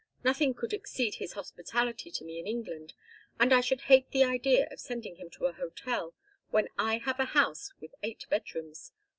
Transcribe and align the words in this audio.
Nothing 0.23 0.55
could 0.55 0.73
exceed 0.73 1.13
his 1.21 1.33
hospitality 1.33 2.09
to 2.09 2.23
me 2.25 2.39
in 2.39 2.47
England, 2.47 2.95
and 3.39 3.53
I 3.53 3.61
should 3.61 3.81
hate 3.81 4.09
the 4.09 4.23
idea 4.23 4.67
of 4.71 4.79
sending 4.79 5.17
him 5.17 5.29
to 5.37 5.45
a 5.45 5.53
hotel 5.53 6.15
when 6.49 6.69
I 6.75 6.97
have 6.97 7.19
a 7.19 7.25
house 7.37 7.71
with 7.79 7.93
eight 8.01 8.25
bedrooms. 8.27 8.93